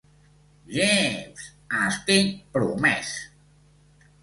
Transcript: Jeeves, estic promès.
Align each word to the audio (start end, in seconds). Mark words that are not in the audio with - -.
Jeeves, 0.77 1.43
estic 1.81 2.33
promès. 2.57 3.15